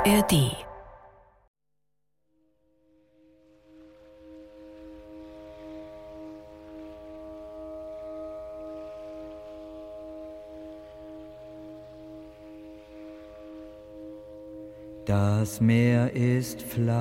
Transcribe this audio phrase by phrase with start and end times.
[0.00, 0.56] ARD
[15.04, 16.96] Das Meer ist flach.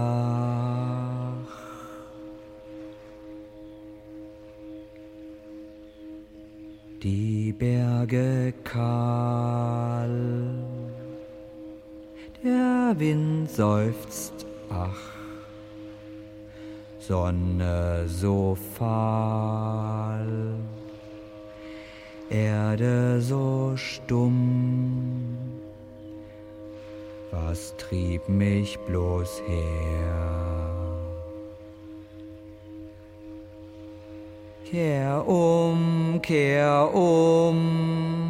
[7.02, 10.50] Die Berge kahl.
[12.43, 15.16] Der Wind seufzt, ach,
[16.99, 20.27] Sonne so fahl,
[22.29, 25.49] Erde so stumm
[27.49, 30.49] was trieb mich bloß her?
[34.65, 38.29] Kehr um, kehr um.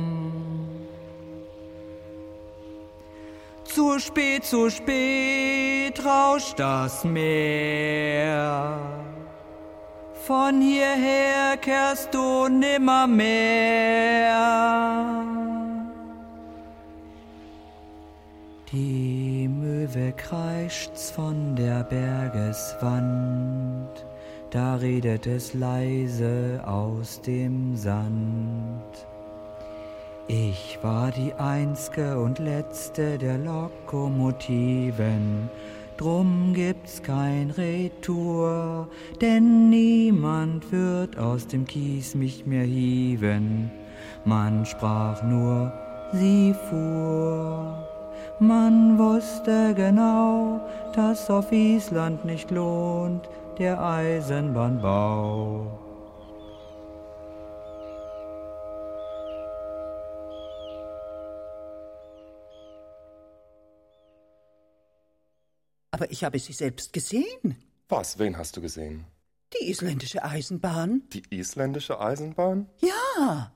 [3.80, 8.78] Zu spät, zu spät rauscht das Meer.
[10.28, 13.24] Von hierher kehrst du nimmermehr.
[18.70, 22.86] Die Möwe kreischt's von der Bergeswand,
[24.50, 29.08] da redet es leise aus dem Sand.
[30.32, 35.50] Ich war die einzge und letzte der Lokomotiven,
[35.98, 38.88] drum gibt's kein Retour,
[39.20, 43.72] denn niemand wird aus dem Kies mich mehr hieven.
[44.24, 45.74] Man sprach nur,
[46.14, 47.88] sie fuhr.
[48.40, 50.62] Man wusste genau,
[50.94, 55.89] dass auf Island nicht lohnt der Eisenbahnbau.
[65.92, 67.56] Aber ich habe sie selbst gesehen.
[67.88, 68.20] Was?
[68.20, 69.06] Wen hast du gesehen?
[69.54, 71.04] Die isländische Eisenbahn.
[71.12, 72.70] Die isländische Eisenbahn?
[72.80, 73.52] Ja.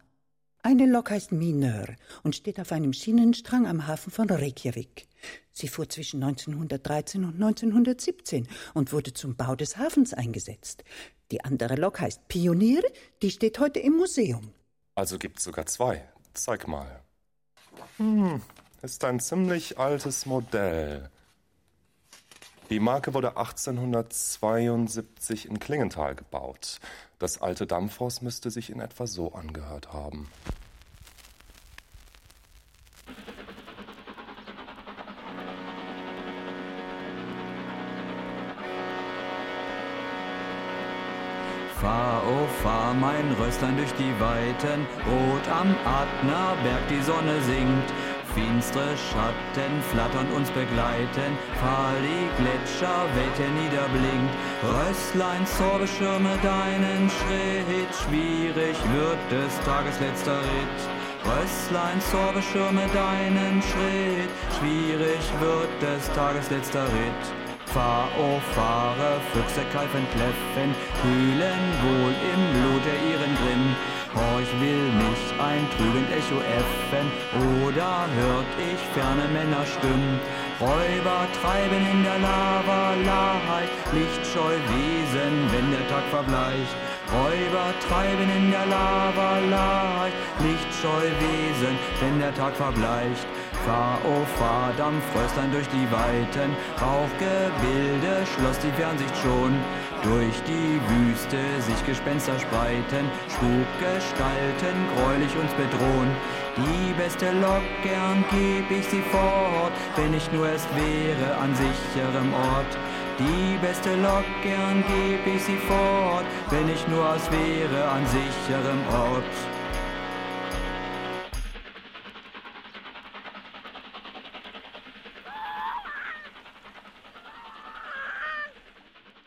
[0.64, 1.88] Eine Lok heißt Minör
[2.24, 5.08] und steht auf einem Schienenstrang am Hafen von Reykjavik.
[5.52, 10.84] Sie fuhr zwischen 1913 und 1917 und wurde zum Bau des Hafens eingesetzt.
[11.32, 12.82] Die andere Lok heißt Pionier,
[13.22, 14.54] die steht heute im Museum.
[14.96, 16.08] Also gibt's sogar zwei.
[16.34, 17.02] Zeig mal.
[17.98, 18.42] Hm,
[18.82, 21.10] ist ein ziemlich altes Modell.
[22.74, 26.80] Die Marke wurde 1872 in Klingenthal gebaut.
[27.20, 30.28] Das alte Dampfhaus müsste sich in etwa so angehört haben.
[41.80, 47.94] Fahr, oh fahr mein Röstlein durch die Weiten, rot am Adnerberg die Sonne sinkt,
[48.34, 54.34] finstre Schatten flattern uns begleiten, fahr die Gletscher, Welt niederblinkt,
[54.64, 60.80] Röstlein, Zor beschirme deinen Schritt, schwierig wird des Tages letzter Ritt.
[61.26, 67.43] Röstlein, Zor beschirme deinen Schritt, schwierig wird des Tages letzter Ritt.
[67.74, 73.76] Fahr, oh fahre, Füchse keifen, kläffen, kühlen wohl im Blut der ihren Grimm.
[74.14, 77.08] Horch will mich ein trügend Echo äffen,
[77.66, 80.20] oder hört ich ferne Männerstimmen.
[80.62, 86.76] Räuber treiben in der Lava Laheit, lichtscheu Wesen, wenn der Tag verbleicht.
[87.10, 90.14] Räuber treiben in der Lava Laheit,
[90.46, 93.26] lichtscheu Wesen, wenn der Tag verbleicht.
[93.66, 96.52] Fahr, oh fahr, Dampfröstlein durch die Weiten,
[96.82, 99.56] Rauchgebilde schloss die Fernsicht schon.
[100.04, 106.12] Durch die Wüste sich Gespenster spreiten, Spukgestalten gräulich uns bedrohen.
[106.58, 112.34] Die beste Lok, gern geb ich sie fort, wenn ich nur erst wäre an sicherem
[112.34, 112.78] Ort.
[113.18, 118.82] Die beste Lok, gern geb ich sie fort, wenn ich nur erst wäre an sicherem
[118.92, 119.24] Ort.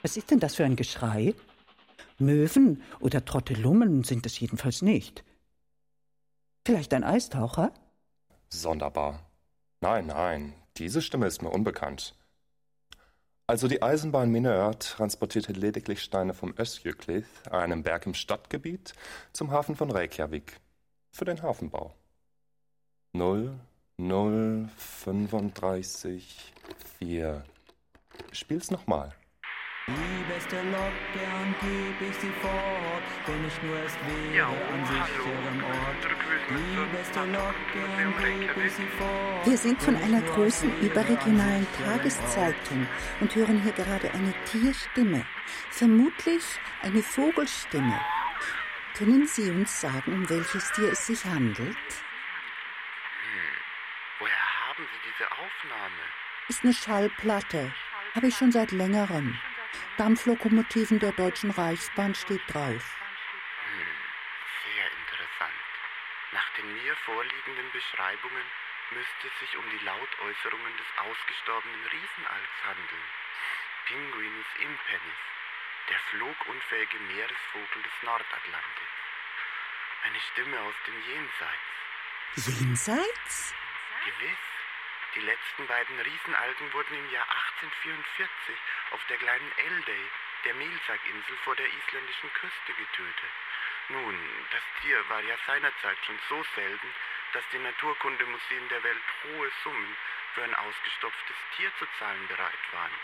[0.06, 1.35] Was ist denn das für ein Geschrei?
[2.19, 5.25] Möwen oder Trottelummen sind es jedenfalls nicht.
[6.64, 7.73] Vielleicht ein Eistaucher?
[8.49, 9.29] Sonderbar.
[9.81, 12.14] Nein, nein, diese Stimme ist mir unbekannt.
[13.49, 18.93] Also die Eisenbahn Mineur transportierte lediglich Steine vom Östjöklith, einem Berg im Stadtgebiet,
[19.32, 20.61] zum Hafen von Reykjavik
[21.11, 21.97] für den Hafenbau.
[23.12, 23.58] 0,
[23.97, 26.53] 0, 35,
[27.00, 27.44] 4.
[28.31, 29.12] Spiel's nochmal.
[29.88, 34.84] Die beste Lok, gern geb ich sie fort, wenn ich nur erst wäre ja, an
[34.84, 36.02] sicherem Ort.
[36.50, 39.46] Die beste Lok, gern geb ich sie fort.
[39.46, 42.88] Wir sind von einer großen überregionalen Tageszeitung
[43.20, 45.24] und hören hier gerade eine Tierstimme,
[45.70, 46.42] vermutlich
[46.82, 48.00] eine Vogelstimme.
[48.98, 51.60] Können Sie uns sagen, um welches Tier es sich handelt?
[51.60, 51.76] Hm.
[54.18, 56.02] Woher haben Sie diese Aufnahme?
[56.48, 57.72] Ist eine Schallplatte.
[58.16, 59.38] Habe ich schon seit längerem.
[59.96, 62.84] Dampflokomotiven der Deutschen Reichsbahn steht drauf.
[63.64, 63.96] Hm,
[64.64, 65.64] sehr interessant.
[66.32, 68.46] Nach den mir vorliegenden Beschreibungen
[68.90, 73.06] müsste es sich um die Lautäußerungen des ausgestorbenen Riesenalks handeln.
[73.87, 75.23] Pinguinus impennis,
[75.88, 78.96] der flugunfähige Meeresvogel des Nordatlantiks.
[80.05, 81.76] Eine Stimme aus dem Jenseits.
[82.61, 83.55] Jenseits?
[84.05, 84.56] Gewiss.
[85.16, 87.24] Die letzten beiden Riesenalgen wurden im Jahr
[87.56, 88.54] 1844
[88.90, 90.10] auf der kleinen Eldey,
[90.44, 93.32] der Mehlsackinsel vor der isländischen Küste getötet.
[93.88, 96.94] Nun, das Tier war ja seinerzeit schon so selten,
[97.32, 99.96] dass die Naturkundemuseen der Welt hohe Summen
[100.34, 103.00] für ein ausgestopftes Tier zu zahlen bereit waren.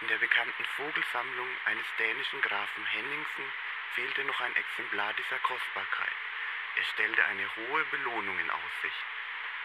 [0.00, 3.52] In der bekannten Vogelsammlung eines dänischen Grafen Henningsen
[3.94, 6.16] fehlte noch ein Exemplar dieser Kostbarkeit.
[6.76, 9.13] Er stellte eine hohe Belohnung in Aussicht.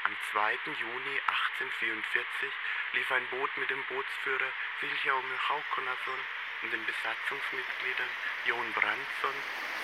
[0.04, 0.58] Am 2.
[0.80, 1.16] Juni
[1.52, 2.52] 1844
[2.94, 6.20] lief ein Boot mit dem Bootsführer Vilhjaume Haukonason
[6.64, 8.12] und den Besatzungsmitgliedern
[8.46, 9.38] Jon Brandsson,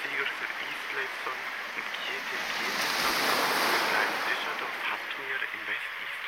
[0.04, 1.40] Sigurður Isleifsson
[1.76, 6.25] und Kjetil Kjetilsson vom kleinen Fischerdorf Hafnir in Westisland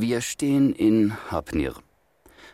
[0.00, 1.72] Wir stehen in Hapnir,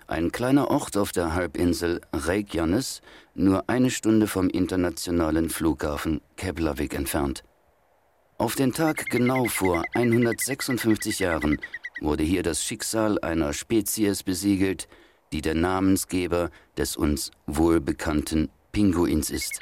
[0.06, 3.00] ein kleiner Ort auf der Halbinsel Reykjanes,
[3.34, 7.42] nur eine Stunde vom internationalen Flughafen Keflavik entfernt.
[8.38, 11.58] Auf den Tag genau vor 156 Jahren
[12.00, 14.86] wurde hier das Schicksal einer Spezies besiegelt,
[15.32, 19.58] die der Namensgeber des uns wohlbekannten Pinguins ist.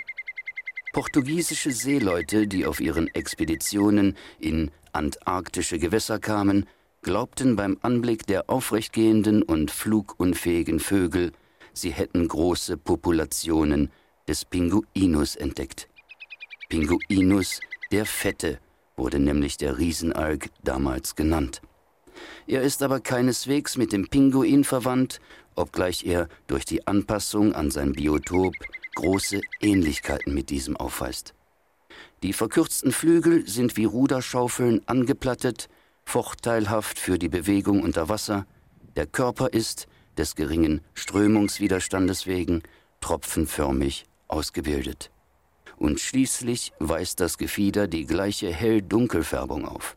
[0.92, 6.66] Portugiesische Seeleute, die auf ihren Expeditionen in antarktische Gewässer kamen,
[7.02, 11.32] glaubten beim Anblick der aufrechtgehenden und flugunfähigen Vögel,
[11.72, 13.90] sie hätten große Populationen
[14.28, 15.88] des Pinguinus entdeckt.
[16.68, 17.60] Pinguinus,
[17.90, 18.58] der Fette,
[18.96, 21.62] wurde nämlich der Riesenalg damals genannt.
[22.46, 25.20] Er ist aber keineswegs mit dem Pinguin verwandt,
[25.54, 28.54] obgleich er durch die Anpassung an sein Biotop
[28.94, 31.34] große Ähnlichkeiten mit diesem aufweist.
[32.22, 35.68] Die verkürzten Flügel sind wie Ruderschaufeln angeplattet,
[36.10, 38.44] vorteilhaft für die Bewegung unter Wasser,
[38.96, 39.86] der Körper ist,
[40.18, 42.64] des geringen Strömungswiderstandes wegen,
[43.00, 45.12] tropfenförmig ausgebildet.
[45.76, 49.96] Und schließlich weist das Gefieder die gleiche Hell-Dunkelfärbung auf.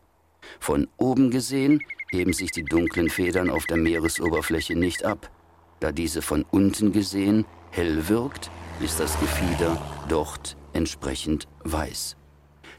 [0.60, 1.81] Von oben gesehen
[2.12, 5.32] heben sich die dunklen Federn auf der Meeresoberfläche nicht ab.
[5.79, 8.51] Da diese von unten gesehen hell wirkt,
[8.82, 12.17] ist das Gefieder dort entsprechend weiß.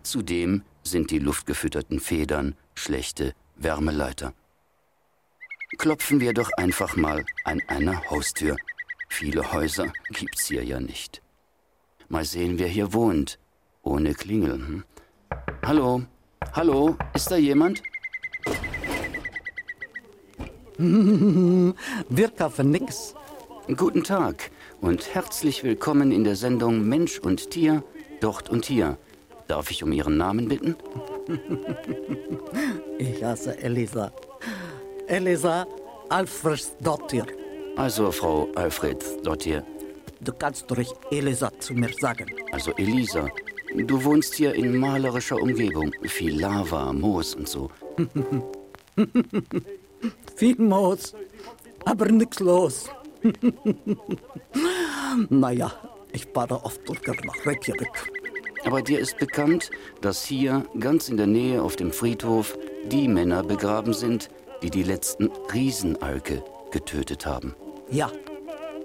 [0.05, 4.35] Zudem sind die luftgefütterten Federn schlechte Wärmeleiter.
[5.79, 8.57] Klopfen wir doch einfach mal an einer Haustür.
[9.09, 11.23] Viele Häuser gibt's hier ja nicht.
[12.09, 13.39] Mal sehen, wer hier wohnt.
[13.83, 14.55] Ohne Klingel.
[14.55, 14.85] Hm?
[15.65, 16.03] Hallo?
[16.53, 16.97] Hallo?
[17.15, 17.83] Ist da jemand?
[20.77, 23.15] Wir kaufen nix.
[23.77, 24.51] Guten Tag
[24.81, 27.83] und herzlich willkommen in der Sendung Mensch und Tier,
[28.21, 28.99] dort und hier.
[29.47, 30.77] Darf ich um Ihren Namen bitten?
[32.99, 34.13] ich heiße Elisa.
[35.07, 35.67] Elisa
[36.09, 37.27] Alfredsdottir.
[37.77, 39.65] Also, Frau Alfredsdottir.
[40.21, 42.27] Du kannst ruhig Elisa zu mir sagen.
[42.53, 43.29] Also, Elisa.
[43.75, 45.93] Du wohnst hier in malerischer Umgebung.
[46.05, 47.71] Viel Lava, Moos und so.
[50.37, 51.15] Viel Moos,
[51.85, 52.89] aber nichts los.
[55.31, 55.73] naja,
[56.13, 58.24] ich fahre oft durch nach Reykjavik.
[58.65, 62.57] Aber dir ist bekannt, dass hier, ganz in der Nähe auf dem Friedhof,
[62.87, 64.31] die Männer begraben sind,
[64.63, 67.55] die die letzten Riesenalke getötet haben.
[67.91, 68.11] Ja,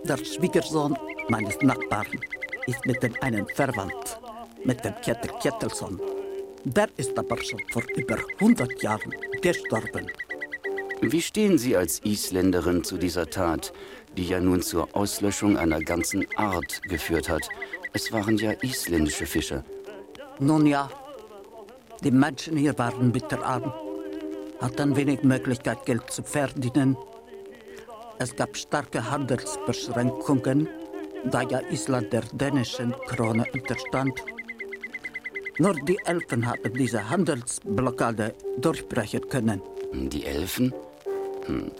[0.04, 0.98] der Schwiegersohn
[1.30, 2.20] meines Nachbarn,
[2.68, 4.20] ist mit dem einen verwandt,
[4.64, 6.00] mit dem Kettel Kettelsson.
[6.66, 10.08] Der ist aber schon vor über 100 Jahren gestorben.
[11.02, 13.72] Wie stehen Sie als Isländerin zu dieser Tat,
[14.18, 17.48] die ja nun zur Auslöschung einer ganzen Art geführt hat?
[17.94, 19.64] Es waren ja isländische Fische.
[20.40, 20.90] Nun ja,
[22.04, 23.74] die Menschen hier waren bitterarm,
[24.62, 26.96] hatten wenig Möglichkeit, Geld zu verdienen.
[28.20, 30.68] Es gab starke Handelsbeschränkungen,
[31.26, 34.14] da ja Island der dänischen Krone unterstand.
[35.58, 39.62] Nur die Elfen haben diese Handelsblockade durchbrechen können.
[39.94, 40.74] Die Elfen?
[41.46, 41.72] Hm.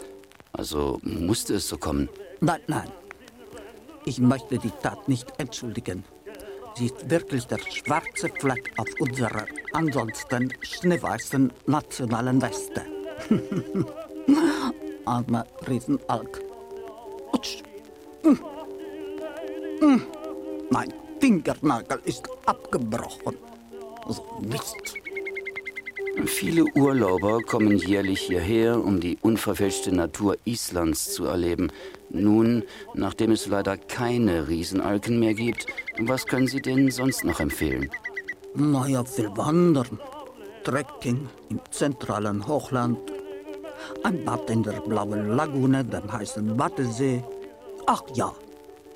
[0.52, 2.08] Also musste es so kommen?
[2.40, 2.90] Nein, nein.
[4.04, 6.04] Ich möchte die Tat nicht entschuldigen.
[6.74, 12.82] Sie ist wirklich der schwarze Fleck auf unserer ansonsten schneeweißen nationalen Weste.
[15.04, 16.40] Armer Riesenalk.
[17.32, 17.62] Utsch.
[20.70, 23.36] Mein Fingernagel ist abgebrochen.
[24.08, 24.94] So Mist.
[26.26, 31.70] Viele Urlauber kommen jährlich hierher, um die unverfälschte Natur Islands zu erleben.
[32.10, 32.64] Nun,
[32.94, 35.66] nachdem es leider keine Riesenalken mehr gibt,
[35.98, 37.90] was können Sie denen sonst noch empfehlen?
[38.54, 40.00] Naja, viel Wandern,
[40.64, 42.98] Trekking im zentralen Hochland,
[44.02, 47.22] ein Bad in der blauen Lagune, dem heißen Baddesee.
[47.86, 48.32] Ach ja,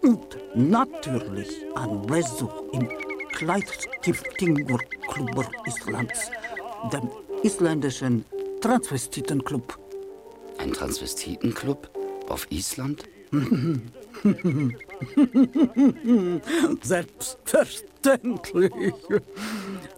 [0.02, 2.88] und natürlich ein Besuch im
[3.32, 6.30] Kleidskiftingur Klubber Islands
[6.92, 7.08] dem
[7.42, 8.24] isländischen
[8.60, 9.78] Transvestitenclub.
[10.58, 11.90] Ein Transvestitenclub
[12.28, 13.04] auf Island?
[16.82, 18.72] Selbstverständlich.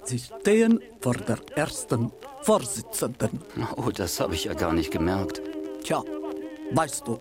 [0.05, 2.11] Sie stehen vor der ersten
[2.43, 3.41] Vorsitzenden.
[3.77, 5.43] Oh, das habe ich ja gar nicht gemerkt.
[5.83, 6.03] Tja,
[6.73, 7.19] weißt du,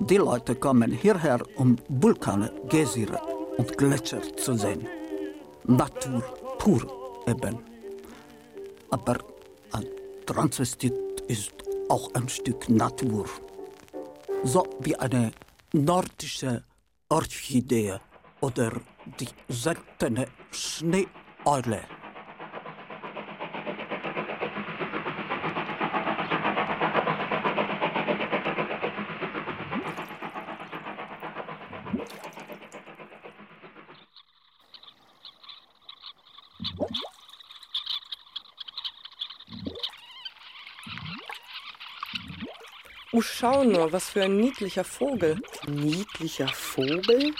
[0.00, 3.20] die Leute kommen hierher, um Vulkane, Geysire
[3.56, 4.86] und Gletscher zu sehen.
[5.64, 6.22] Natur
[6.58, 6.82] pur
[7.26, 7.75] eben.
[8.90, 9.18] Aber
[9.72, 9.86] ein
[10.26, 10.94] Transvestit
[11.28, 11.52] ist
[11.88, 13.26] auch ein Stück Natur.
[14.44, 15.32] So wie eine
[15.72, 16.62] nordische
[17.08, 17.98] Orchidee
[18.40, 18.72] oder
[19.18, 21.82] die seltene Schneeeule.
[43.16, 45.40] Oh, schau nur, was für ein niedlicher Vogel.
[45.68, 47.32] Niedlicher Vogel?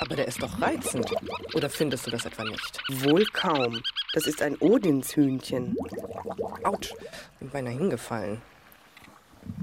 [0.00, 1.10] Aber der ist doch reizend.
[1.54, 2.78] Oder findest du das etwa nicht?
[3.04, 3.80] Wohl kaum.
[4.12, 5.74] Das ist ein Odinshühnchen.
[6.62, 6.92] Autsch,
[7.38, 8.42] bin beinahe hingefallen.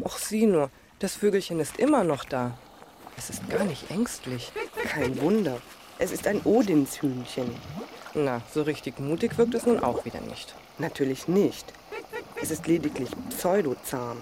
[0.01, 2.57] Och, sieh nur, das Vögelchen ist immer noch da.
[3.15, 4.51] Es ist gar nicht ängstlich.
[4.85, 5.61] Kein Wunder.
[5.99, 7.53] Es ist ein Odinshühnchen.
[8.15, 10.55] Na, so richtig mutig wirkt es nun auch wieder nicht.
[10.79, 11.71] Natürlich nicht.
[12.41, 14.17] Es ist lediglich pseudozahm.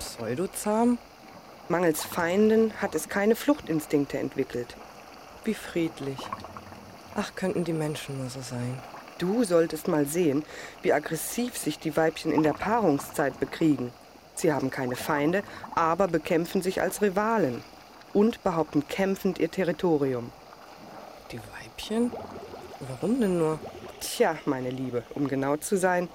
[0.00, 0.98] Pseudozahm?
[1.68, 4.74] Mangels Feinden hat es keine Fluchtinstinkte entwickelt.
[5.44, 6.18] Wie friedlich.
[7.14, 8.78] Ach, könnten die Menschen nur so sein.
[9.18, 10.42] Du solltest mal sehen,
[10.82, 13.92] wie aggressiv sich die Weibchen in der Paarungszeit bekriegen.
[14.34, 15.42] Sie haben keine Feinde,
[15.74, 17.62] aber bekämpfen sich als Rivalen
[18.14, 20.32] und behaupten kämpfend ihr Territorium.
[21.30, 22.10] Die Weibchen?
[22.80, 23.58] Warum denn nur?
[24.00, 26.08] Tja, meine Liebe, um genau zu sein,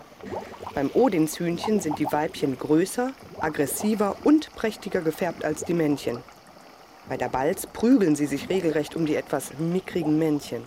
[0.74, 6.22] beim Odinshühnchen sind die Weibchen größer, aggressiver und prächtiger gefärbt als die Männchen.
[7.07, 10.63] Bei der Balz prügeln sie sich regelrecht um die etwas mickrigen Männchen.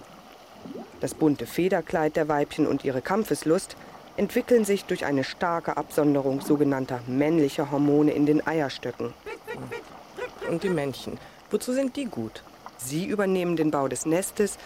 [1.00, 3.76] Das bunte Federkleid der Weibchen und ihre Kampfeslust
[4.16, 9.12] entwickeln sich durch eine starke Absonderung sogenannter männlicher Hormone in den Eierstöcken.
[10.48, 11.18] Und die Männchen,
[11.50, 12.42] wozu sind die gut?
[12.78, 14.56] Sie übernehmen den Bau des Nestes,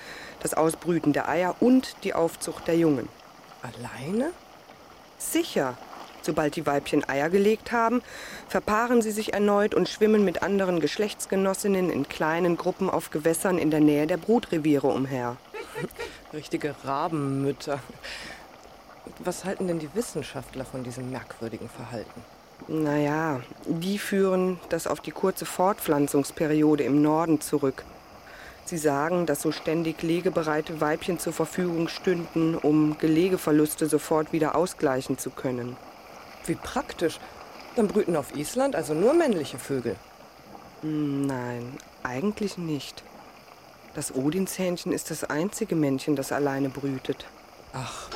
[0.41, 3.09] das Ausbrüten der Eier und die Aufzucht der Jungen.
[3.63, 4.31] Alleine?
[5.31, 5.77] Sicher.
[6.23, 8.01] Sobald die Weibchen Eier gelegt haben,
[8.49, 13.71] verpaaren sie sich erneut und schwimmen mit anderen Geschlechtsgenossinnen in kleinen Gruppen auf Gewässern in
[13.71, 15.37] der Nähe der Brutreviere umher.
[16.33, 17.81] Richtige Rabenmütter.
[19.19, 22.23] Was halten denn die Wissenschaftler von diesem merkwürdigen Verhalten?
[22.69, 27.85] Naja, die führen das auf die kurze Fortpflanzungsperiode im Norden zurück.
[28.65, 35.19] Sie sagen, dass so ständig legebereite Weibchen zur Verfügung stünden, um Gelegeverluste sofort wieder ausgleichen
[35.19, 35.77] zu können.
[36.47, 37.19] Wie praktisch.
[37.77, 39.97] Dann brüten auf Island also nur männliche Vögel.
[40.83, 43.03] Nein, eigentlich nicht.
[43.95, 47.27] Das Odinshähnchen ist das einzige Männchen, das alleine brütet.
[47.73, 48.09] Ach.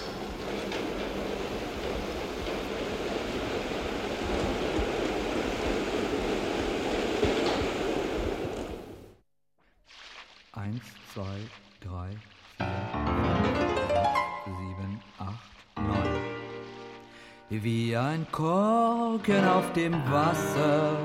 [10.66, 10.82] Eins,
[11.14, 11.38] zwei,
[11.80, 12.11] drei,
[12.56, 13.06] vier, fünf,
[13.87, 16.16] sechs, sieben, acht, neun.
[17.50, 20.96] Wie ein Korken auf dem Wasser,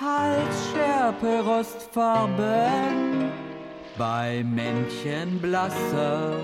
[0.00, 3.30] Halsschärpe, Rostfarben,
[3.98, 6.38] bei Männchen blasser,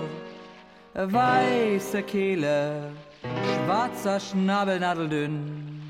[0.93, 2.91] weiße Kehle,
[3.65, 5.81] schwarzer Schnabel nadeldünn.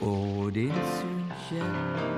[0.00, 2.13] Oh, den Zühnchen,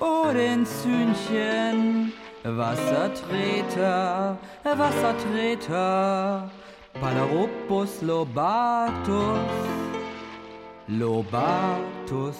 [0.00, 2.12] oh, den Zühnchen,
[2.44, 6.50] Wassertreter, Wassertreter,
[7.00, 9.38] Palaropus lobatus,
[10.88, 12.36] lobatus.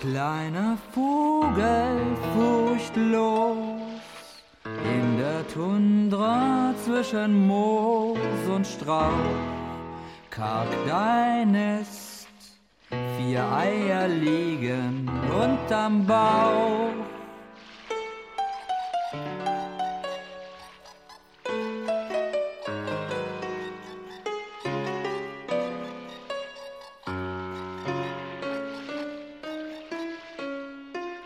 [0.00, 3.56] Kleiner Vogel, furchtlos,
[4.84, 9.10] in der Tundra zwischen Moos und Strauch,
[10.30, 12.07] karg dein Nest,
[13.28, 16.92] vier Eier liegen unterm Bauch.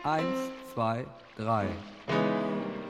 [0.03, 0.25] Eins,
[0.75, 1.07] zwei,
[1.37, 1.67] drei.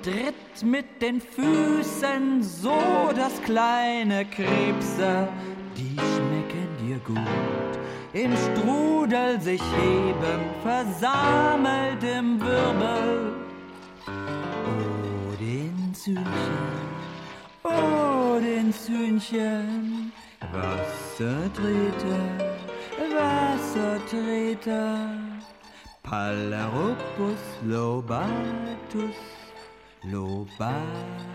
[0.02, 2.80] Tritt mit den Füßen so,
[3.14, 5.28] dass kleine Krebse,
[5.76, 7.61] die schmecken dir gut,
[8.12, 13.32] im Strudel sich heben, versammelt im Wirbel.
[14.06, 16.26] Oh, den Zühnchen,
[17.64, 20.12] oh, den Zühnchen,
[20.52, 22.20] Wassertreter,
[23.16, 25.08] Wassertreter.
[26.02, 29.16] Palaropus lobatus,
[30.02, 31.31] lobatus.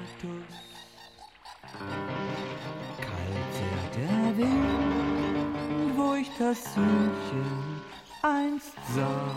[6.47, 7.81] Das Sühnchen
[8.21, 9.35] einst sah.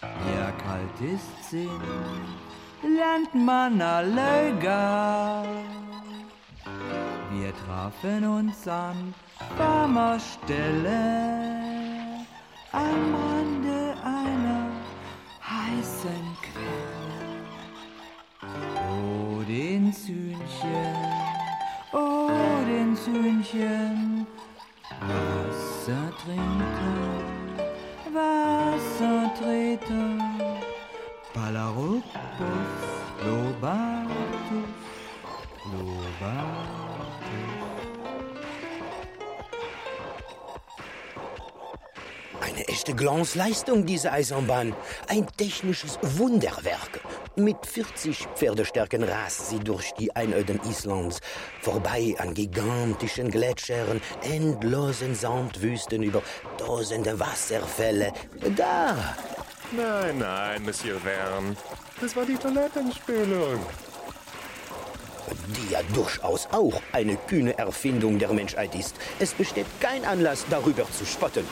[0.00, 1.68] Ja, kalt ist Sinn,
[2.84, 5.44] lernt man alle gar.
[7.32, 9.12] Wir trafen uns an
[9.56, 11.00] warmer Stelle
[12.70, 14.70] am Rande einer
[15.42, 17.08] heißen Quelle.
[18.88, 20.94] Oh, den Zühnchen,
[21.92, 22.30] oh,
[22.68, 24.17] den Zühnchen,
[26.18, 27.22] Wassertrinker,
[28.12, 30.18] Wassertreter,
[31.32, 32.02] Palaropus,
[33.24, 34.68] Lobatus,
[35.72, 36.58] Lobatus.
[42.40, 44.74] Eine echte Glanzleistung, diese Eisenbahn.
[45.06, 46.97] Ein technisches Wunderwerk.
[47.38, 51.20] Mit 40 Pferdestärken rast sie durch die Einöden Islands,
[51.60, 56.20] vorbei an gigantischen Gletschern, endlosen Sandwüsten über
[56.56, 58.12] tausende Wasserfälle.
[58.56, 59.14] Da!
[59.70, 61.54] Nein, nein, Monsieur Verne.
[62.00, 63.60] Das war die Toilettenspülung.
[65.46, 68.96] Die ja durchaus auch eine kühne Erfindung der Menschheit ist.
[69.20, 71.46] Es besteht kein Anlass, darüber zu spotten.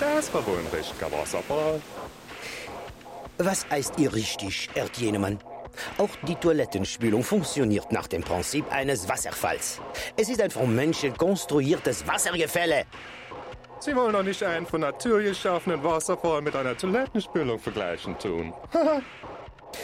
[0.00, 1.82] Das war wohl ein richtiger Wasserball.
[3.38, 5.38] Was heißt ihr richtig, Erdjenemann?
[5.98, 9.80] Auch die Toilettenspülung funktioniert nach dem Prinzip eines Wasserfalls.
[10.16, 12.84] Es ist ein von Menschen konstruiertes Wassergefälle.
[13.80, 18.54] Sie wollen doch nicht einen von Natur geschaffenen Wasserfall mit einer Toilettenspülung vergleichen tun.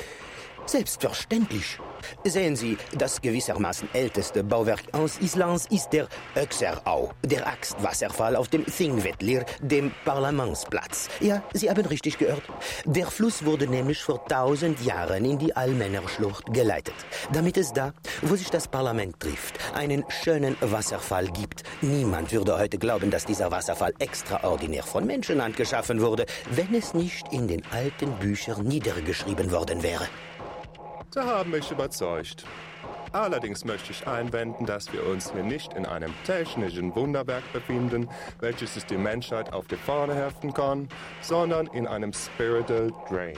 [0.66, 1.78] Selbstverständlich.
[2.24, 8.64] Sehen Sie, das gewissermaßen älteste Bauwerk aus Islands ist der Öxerau, der Axtwasserfall auf dem
[8.66, 11.08] Thingvellir, dem Parlamentsplatz.
[11.20, 12.42] Ja, Sie haben richtig gehört.
[12.84, 16.94] Der Fluss wurde nämlich vor tausend Jahren in die Almännerschlucht geleitet,
[17.32, 21.62] damit es da, wo sich das Parlament trifft, einen schönen Wasserfall gibt.
[21.80, 27.32] Niemand würde heute glauben, dass dieser Wasserfall extraordinär von Menschenhand geschaffen wurde, wenn es nicht
[27.32, 30.08] in den alten Büchern niedergeschrieben worden wäre.
[31.12, 32.44] Sie haben mich überzeugt.
[33.12, 38.76] Allerdings möchte ich einwenden, dass wir uns hier nicht in einem technischen Wunderwerk befinden, welches
[38.76, 40.88] es die Menschheit auf die Fahne heften kann,
[41.20, 43.36] sondern in einem Spiritual Drain.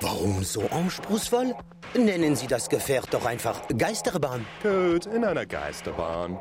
[0.00, 1.54] Warum so anspruchsvoll?
[1.94, 4.44] Nennen Sie das Gefährt doch einfach Geisterbahn.
[4.62, 6.36] Gut, in einer Geisterbahn.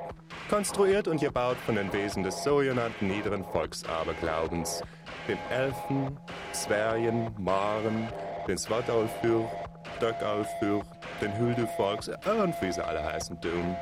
[0.50, 4.82] Konstruiert und gebaut von den Wesen des sogenannten niederen Volksaberglaubens.
[5.28, 6.18] Den Elfen,
[6.52, 8.10] Zwergen, Maren,
[8.48, 9.50] den Svartalfur,
[9.98, 10.84] Stöckalfur,
[11.22, 13.76] den Hüldevolks und wie sie alle heißen tun.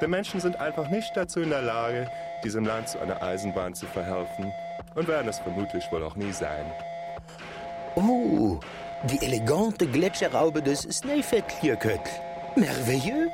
[0.00, 2.10] Die Menschen sind einfach nicht dazu in der Lage,
[2.42, 4.52] diesem Land zu einer Eisenbahn zu verhelfen
[4.94, 6.64] und werden es vermutlich wohl auch nie sein.
[7.96, 8.58] Oh,
[9.04, 12.00] die elegante Gletscherhaube des Snæfellsjökull.
[12.56, 13.30] Merveilleux.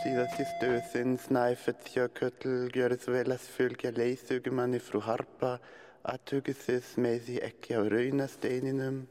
[0.00, 5.58] Síðast í stöðin Snæfellsjökull gjör svo vel að fylgja leiðsögumanni frú Harpa
[6.02, 9.06] Atygesis mesi ekiaureinas deninem.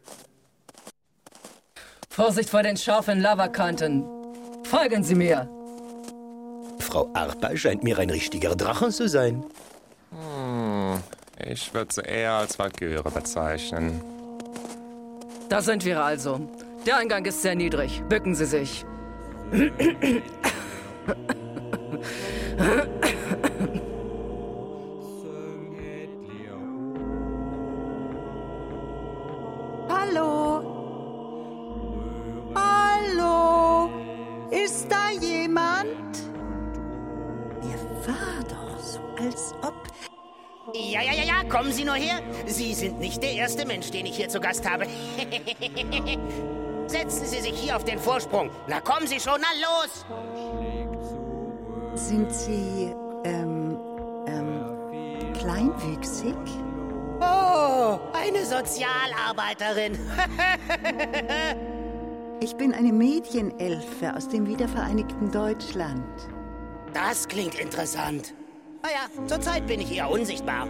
[2.10, 4.04] Vorsicht vor den scharfen Lavakanten.
[4.64, 5.48] Folgen Sie mir.
[6.80, 9.46] Frau Arpa scheint mir ein richtiger Drachen zu sein.
[10.12, 11.00] Hm,
[11.48, 14.02] ich würde sie eher als Valkyrie bezeichnen.
[15.50, 16.40] Da sind wir also.
[16.86, 18.02] Der Eingang ist sehr niedrig.
[18.10, 18.86] Bücken Sie sich.
[39.30, 39.76] Als ob.
[40.74, 42.22] Ja, ja, ja, ja, kommen Sie nur her.
[42.46, 44.86] Sie sind nicht der erste Mensch, den ich hier zu Gast habe.
[46.88, 48.50] Setzen Sie sich hier auf den Vorsprung.
[48.68, 50.06] Na, kommen Sie schon, na los!
[51.96, 53.80] Sind Sie, ähm,
[54.28, 56.36] ähm, kleinwüchsig?
[57.20, 59.98] Oh, eine Sozialarbeiterin.
[62.42, 66.06] Ich bin eine Medienelfe aus dem wiedervereinigten Deutschland.
[66.94, 68.34] Das klingt interessant.
[68.82, 70.68] Naja, zurzeit bin ich eher unsichtbar.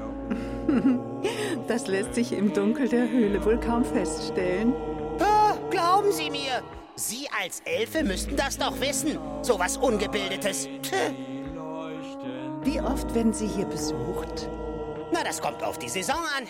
[1.67, 4.73] Das lässt sich im Dunkel der Höhle wohl kaum feststellen.
[5.19, 6.63] Oh, glauben Sie mir,
[6.95, 9.19] Sie als Elfe müssten das doch wissen.
[9.41, 10.67] So was Ungebildetes.
[12.63, 14.49] Wie oft werden Sie hier besucht?
[15.11, 16.47] Na, das kommt auf die Saison an.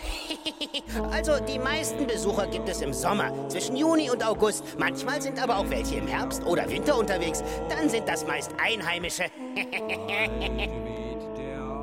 [1.12, 4.64] also, die meisten Besucher gibt es im Sommer, zwischen Juni und August.
[4.78, 7.42] Manchmal sind aber auch welche im Herbst oder Winter unterwegs.
[7.68, 9.24] Dann sind das meist Einheimische.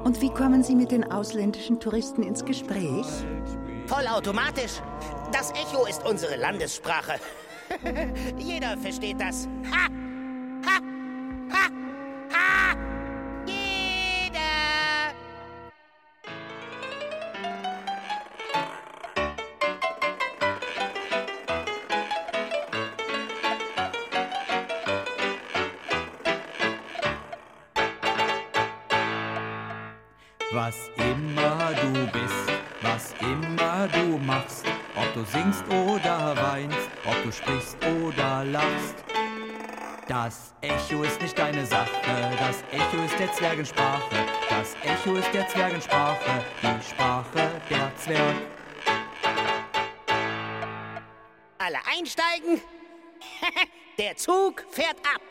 [0.07, 3.05] Und wie kommen Sie mit den ausländischen Touristen ins Gespräch?
[3.87, 4.81] Vollautomatisch.
[5.33, 7.15] Das Echo ist unsere Landessprache.
[8.37, 9.49] Jeder versteht das.
[9.69, 9.89] Ha!
[10.65, 10.79] Ha!
[11.51, 11.76] Ha!
[30.57, 34.65] Was immer du bist, was immer du machst,
[34.95, 38.95] ob du singst oder weinst, ob du sprichst oder lachst.
[40.07, 41.91] Das Echo ist nicht deine Sache,
[42.39, 44.15] das Echo ist der Zwergensprache,
[44.49, 48.35] das Echo ist der Zwergensprache, die Sprache der Zwerg.
[51.59, 52.61] Alle einsteigen.
[53.99, 55.21] Der Zug fährt ab.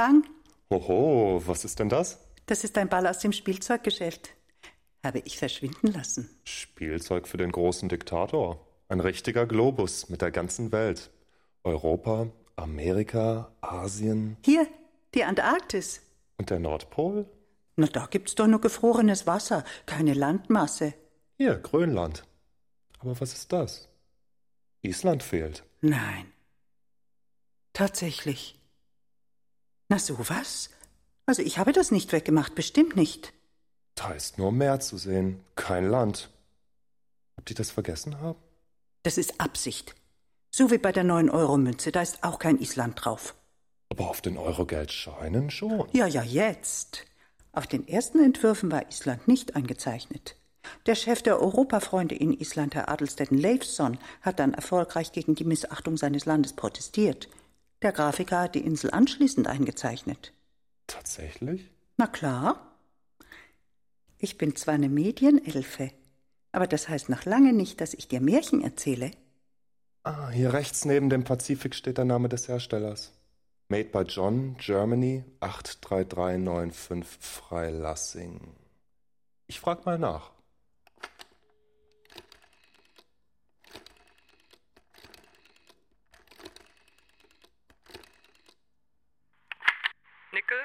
[0.00, 0.24] Fang,
[0.70, 2.18] Hoho, was ist denn das?
[2.46, 4.30] das ist ein Ball aus dem Spielzeuggeschäft.
[5.04, 6.30] Habe ich verschwinden lassen.
[6.42, 8.66] Spielzeug für den großen Diktator.
[8.88, 11.10] Ein richtiger Globus mit der ganzen Welt.
[11.64, 14.66] Europa, Amerika, Asien Hier,
[15.14, 16.00] die Antarktis.
[16.38, 17.26] und der Nordpol?
[17.76, 20.94] Na, da gibt's doch nur gefrorenes Wasser, keine Landmasse.
[21.36, 22.24] Hier, Grönland.
[23.00, 23.90] Aber was ist das?
[24.80, 25.62] Island fehlt.
[25.82, 26.32] Nein.
[27.74, 28.59] Tatsächlich.
[29.90, 30.70] Na sowas?
[31.26, 33.32] Also ich habe das nicht weggemacht, bestimmt nicht.
[33.96, 36.30] Da ist nur Meer zu sehen, kein Land.
[37.36, 38.38] Ob die das vergessen haben?
[39.02, 39.96] Das ist Absicht.
[40.52, 43.34] So wie bei der 9-Euro-Münze, da ist auch kein Island drauf.
[43.88, 45.88] Aber auf den Eurogeldscheinen schon.
[45.92, 47.04] Ja, ja, jetzt.
[47.52, 50.36] Auf den ersten Entwürfen war Island nicht eingezeichnet.
[50.86, 55.96] Der Chef der Europafreunde in Island, Herr Adelstetten Leifsson, hat dann erfolgreich gegen die Missachtung
[55.96, 57.28] seines Landes protestiert.
[57.82, 60.32] Der Grafiker hat die Insel anschließend eingezeichnet.
[60.86, 61.70] Tatsächlich?
[61.96, 62.76] Na klar.
[64.18, 65.92] Ich bin zwar eine Medienelfe,
[66.52, 69.12] aber das heißt noch lange nicht, dass ich dir Märchen erzähle.
[70.02, 73.12] Ah, hier rechts neben dem Pazifik steht der Name des Herstellers.
[73.68, 78.54] Made by John, Germany, 83395 Freilassing.
[79.46, 80.32] Ich frag mal nach.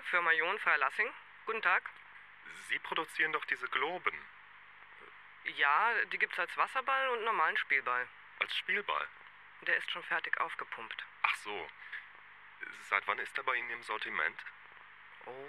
[0.10, 1.12] Firma Jon Freilassing.
[1.46, 1.90] Guten Tag.
[2.70, 4.16] Sie produzieren doch diese Globen
[5.44, 8.08] Ja, die gibt's als Wasserball und normalen Spielball.
[8.40, 9.08] als Spielball.
[9.62, 11.06] Der ist schon fertig aufgepumpt.
[11.24, 11.70] Ach so.
[12.90, 14.40] Seit wann ist er bei Ihnen im Sortiment?
[15.26, 15.48] Oh,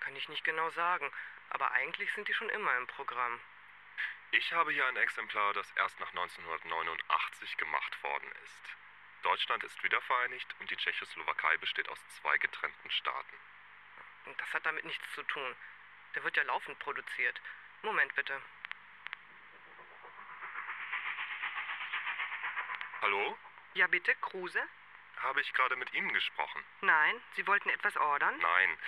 [0.00, 1.10] kann ich nicht genau sagen.
[1.50, 3.40] Aber eigentlich sind die schon immer im Programm.
[4.30, 8.62] Ich habe hier ein Exemplar, das erst nach 1989 gemacht worden ist.
[9.22, 13.36] Deutschland ist wiedervereinigt und die Tschechoslowakei besteht aus zwei getrennten Staaten.
[14.36, 15.56] Das hat damit nichts zu tun.
[16.14, 17.40] Der wird ja laufend produziert.
[17.82, 18.40] Moment bitte.
[23.02, 23.38] Hallo?
[23.74, 24.62] Ja bitte, Kruse?
[25.18, 26.64] Habe ich gerade mit Ihnen gesprochen?
[26.80, 28.36] Nein, Sie wollten etwas ordern?
[28.38, 28.78] Nein.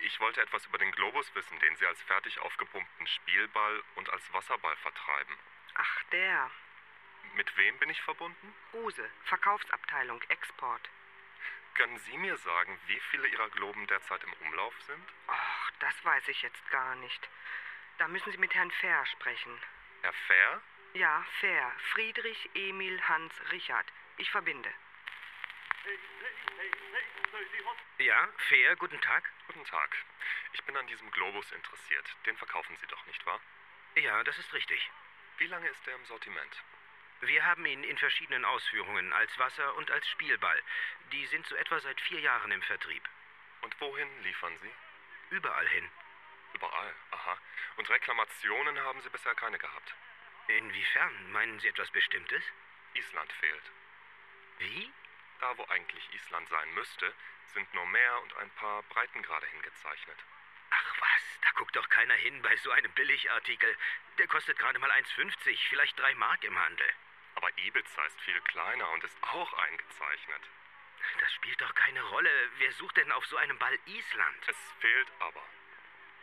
[0.00, 4.32] Ich wollte etwas über den Globus wissen, den Sie als fertig aufgepumpten Spielball und als
[4.32, 5.36] Wasserball vertreiben.
[5.74, 6.50] Ach, der.
[7.34, 8.54] Mit wem bin ich verbunden?
[8.72, 10.88] Ruse, Verkaufsabteilung, Export.
[11.74, 15.08] Können Sie mir sagen, wie viele Ihrer Globen derzeit im Umlauf sind?
[15.28, 17.28] Ach, das weiß ich jetzt gar nicht.
[17.98, 19.60] Da müssen Sie mit Herrn Fair sprechen.
[20.02, 20.62] Herr Fair?
[20.94, 21.72] Ja, Fair.
[21.92, 23.86] Friedrich Emil Hans Richard.
[24.16, 24.70] Ich verbinde.
[27.98, 29.30] Ja, Fair, guten Tag.
[29.46, 29.96] Guten Tag.
[30.52, 32.16] Ich bin an diesem Globus interessiert.
[32.26, 33.40] Den verkaufen Sie doch, nicht wahr?
[33.96, 34.90] Ja, das ist richtig.
[35.38, 36.62] Wie lange ist der im Sortiment?
[37.20, 40.62] Wir haben ihn in verschiedenen Ausführungen, als Wasser- und als Spielball.
[41.12, 43.02] Die sind so etwa seit vier Jahren im Vertrieb.
[43.62, 44.70] Und wohin liefern Sie?
[45.30, 45.90] Überall hin.
[46.54, 47.38] Überall, aha.
[47.76, 49.94] Und Reklamationen haben Sie bisher keine gehabt?
[50.46, 51.32] Inwiefern?
[51.32, 52.42] Meinen Sie etwas Bestimmtes?
[52.94, 53.70] Island fehlt.
[54.58, 54.92] Wie?
[55.40, 57.12] Da, wo eigentlich Island sein müsste,
[57.54, 60.18] sind nur Meer und ein paar Breitengrade hingezeichnet.
[60.70, 63.76] Ach was, da guckt doch keiner hin bei so einem Billigartikel.
[64.18, 66.88] Der kostet gerade mal 1,50, vielleicht drei Mark im Handel.
[67.38, 70.42] Aber Ibiza ist viel kleiner und ist auch eingezeichnet.
[71.20, 72.30] Das spielt doch keine Rolle.
[72.58, 74.40] Wer sucht denn auf so einem Ball Island?
[74.48, 75.42] Es fehlt aber.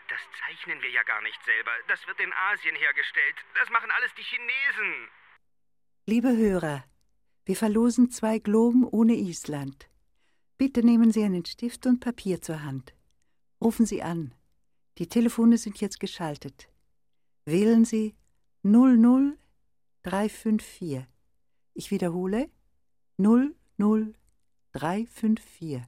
[0.09, 1.71] Das zeichnen wir ja gar nicht selber.
[1.87, 3.37] Das wird in Asien hergestellt.
[3.55, 5.09] Das machen alles die Chinesen.
[6.05, 6.83] Liebe Hörer,
[7.45, 9.87] wir verlosen zwei Globen ohne Island.
[10.57, 12.93] Bitte nehmen Sie einen Stift und Papier zur Hand.
[13.61, 14.35] Rufen Sie an.
[14.97, 16.67] Die Telefone sind jetzt geschaltet.
[17.45, 18.17] Wählen Sie
[20.05, 21.05] 00354.
[21.73, 22.51] Ich wiederhole
[23.17, 25.81] 00354.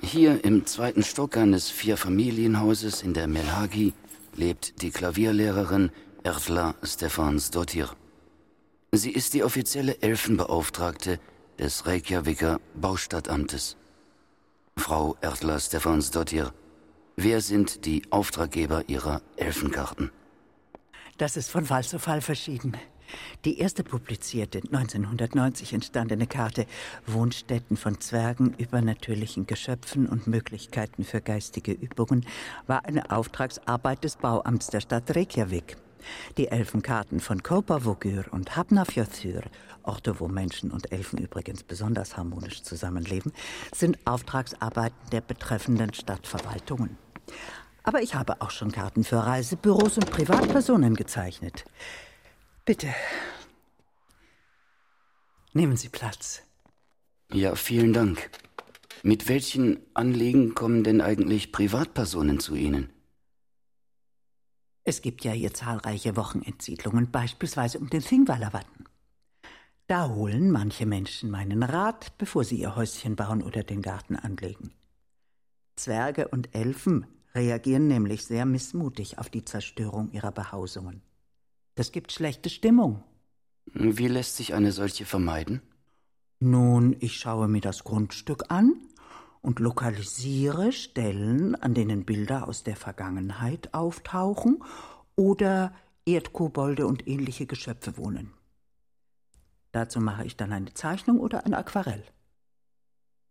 [0.00, 3.92] Hier im zweiten Stock eines Vierfamilienhauses in der Melhagi
[4.36, 5.90] lebt die Klavierlehrerin
[6.22, 7.90] Ertla Stefansdottir.
[8.92, 11.18] Sie ist die offizielle Elfenbeauftragte
[11.58, 13.76] des Reykjaviker Baustadtamtes.
[14.76, 16.52] Frau Ertla Stefansdottir,
[17.16, 20.10] wer sind die Auftraggeber Ihrer Elfenkarten?
[21.18, 22.76] Das ist von Fall zu Fall verschieden.
[23.44, 26.66] Die erste publizierte 1990 entstandene Karte
[27.06, 32.26] Wohnstätten von Zwergen, übernatürlichen Geschöpfen und Möglichkeiten für geistige Übungen
[32.66, 35.76] war eine Auftragsarbeit des Bauamts der Stadt Reykjavik.
[36.36, 39.42] Die Elfenkarten von Kopavogur und Hafnarfjörður,
[39.82, 43.32] Orte, wo Menschen und Elfen übrigens besonders harmonisch zusammenleben,
[43.74, 46.96] sind Auftragsarbeiten der betreffenden Stadtverwaltungen.
[47.82, 51.64] Aber ich habe auch schon Karten für Reisebüros und Privatpersonen gezeichnet.
[52.64, 52.88] Bitte.
[55.52, 56.42] Nehmen Sie Platz.
[57.30, 58.30] Ja, vielen Dank.
[59.02, 62.93] Mit welchen Anliegen kommen denn eigentlich Privatpersonen zu Ihnen?
[64.84, 68.86] Es gibt ja hier zahlreiche Wochenendsiedlungen, beispielsweise um den Thingwallerwatten.
[69.86, 74.72] Da holen manche Menschen meinen Rat, bevor sie ihr Häuschen bauen oder den Garten anlegen.
[75.76, 81.02] Zwerge und Elfen reagieren nämlich sehr missmutig auf die Zerstörung ihrer Behausungen.
[81.74, 83.02] Das gibt schlechte Stimmung.
[83.66, 85.62] Wie lässt sich eine solche vermeiden?
[86.40, 88.74] Nun, ich schaue mir das Grundstück an
[89.44, 94.64] und lokalisiere Stellen, an denen Bilder aus der Vergangenheit auftauchen
[95.16, 95.74] oder
[96.06, 98.32] Erdkobolde und ähnliche Geschöpfe wohnen.
[99.72, 102.02] Dazu mache ich dann eine Zeichnung oder ein Aquarell.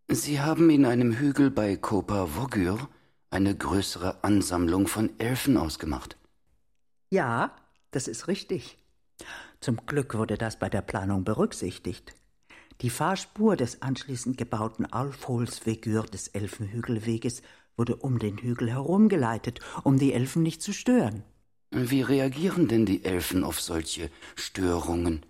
[0.08, 2.90] Sie haben in einem Hügel bei Kopa Vogur
[3.32, 6.18] eine größere Ansammlung von Elfen ausgemacht.
[7.10, 7.56] Ja,
[7.90, 8.78] das ist richtig.
[9.60, 12.14] Zum Glück wurde das bei der Planung berücksichtigt.
[12.82, 17.42] Die Fahrspur des anschließend gebauten Alfholsvegur des Elfenhügelweges
[17.78, 21.24] wurde um den Hügel herumgeleitet, um die Elfen nicht zu stören.
[21.72, 25.26] Wie reagieren denn die Elfen auf solche Störungen?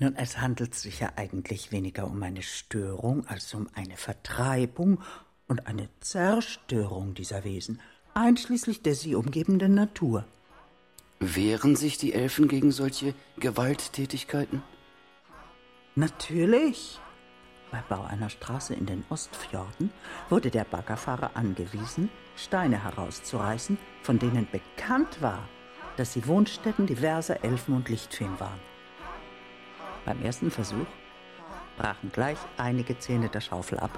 [0.00, 5.00] Nun, es handelt sich ja eigentlich weniger um eine Störung als um eine Vertreibung
[5.46, 7.80] und eine Zerstörung dieser Wesen,
[8.12, 10.24] einschließlich der sie umgebenden Natur.
[11.20, 14.62] Wehren sich die Elfen gegen solche Gewalttätigkeiten?
[15.96, 16.98] Natürlich.
[17.70, 19.92] Beim Bau einer Straße in den Ostfjorden
[20.28, 25.48] wurde der Baggerfahrer angewiesen, Steine herauszureißen, von denen bekannt war,
[25.96, 28.58] dass sie Wohnstätten diverser Elfen und Lichtfeen waren.
[30.04, 30.86] Beim ersten Versuch
[31.76, 33.96] brachen gleich einige Zähne der Schaufel ab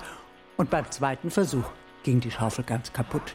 [0.59, 1.71] und beim zweiten Versuch
[2.03, 3.35] ging die Schaufel ganz kaputt.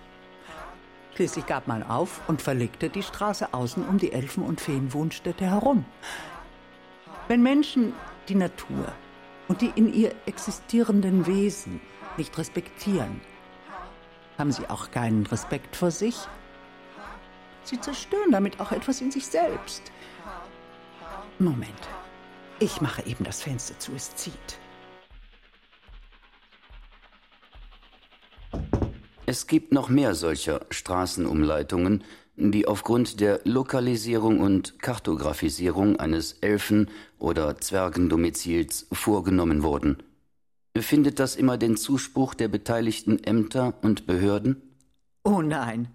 [1.15, 5.83] Schließlich gab man auf und verlegte die Straße außen um die Elfen- und Feenwohnstätte herum.
[7.27, 7.93] Wenn Menschen
[8.27, 8.93] die Natur
[9.47, 11.81] und die in ihr existierenden Wesen
[12.17, 13.21] nicht respektieren,
[14.37, 16.17] Haben Sie auch keinen Respekt vor sich?
[17.63, 19.91] Sie zerstören damit auch etwas in sich selbst.
[21.37, 21.89] Moment.
[22.59, 24.59] Ich mache eben das Fenster zu, es zieht.
[29.25, 32.03] Es gibt noch mehr solcher Straßenumleitungen,
[32.35, 36.89] die aufgrund der Lokalisierung und Kartografisierung eines Elfen-
[37.19, 39.97] oder Zwergendomizils vorgenommen wurden.
[40.77, 44.61] Findet das immer den Zuspruch der beteiligten Ämter und Behörden?
[45.23, 45.89] Oh nein,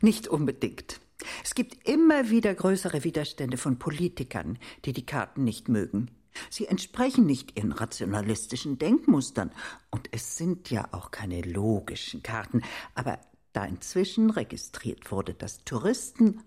[0.00, 1.00] nicht unbedingt.
[1.42, 6.10] Es gibt immer wieder größere Widerstände von Politikern, die die Karten nicht mögen.
[6.48, 9.50] Sie entsprechen nicht ihren rationalistischen Denkmustern,
[9.90, 12.62] und es sind ja auch keine logischen Karten,
[12.94, 13.18] aber
[13.52, 16.42] da inzwischen registriert wurde, dass Touristen,